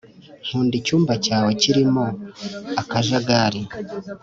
nkunda 0.45 0.73
icyumba 0.81 1.13
cyawe 1.25 1.49
kirimo 1.61 2.05
akajagari. 2.81 3.61